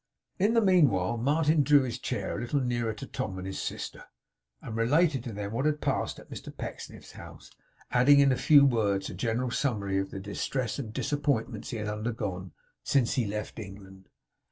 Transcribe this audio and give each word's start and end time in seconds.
In 0.39 0.55
the 0.55 0.61
meanwhile, 0.61 1.15
Martin 1.15 1.61
drew 1.61 1.83
his 1.83 1.99
chair 1.99 2.35
a 2.35 2.41
little 2.41 2.59
nearer 2.59 2.91
to 2.91 3.05
Tom 3.05 3.37
and 3.37 3.45
his 3.45 3.61
sister, 3.61 4.05
and 4.59 4.75
related 4.75 5.23
to 5.25 5.31
them 5.31 5.51
what 5.51 5.67
had 5.67 5.79
passed 5.79 6.17
at 6.17 6.31
Mr 6.31 6.51
Pecksniff's 6.51 7.11
house; 7.11 7.51
adding 7.91 8.19
in 8.19 8.35
few 8.35 8.65
words 8.65 9.11
a 9.11 9.13
general 9.13 9.51
summary 9.51 9.99
of 9.99 10.09
the 10.09 10.19
distresses 10.19 10.79
and 10.79 10.91
disappointments 10.91 11.69
he 11.69 11.77
had 11.77 11.87
undergone 11.87 12.51
since 12.83 13.13
he 13.13 13.27
left 13.27 13.59
England. 13.59 14.09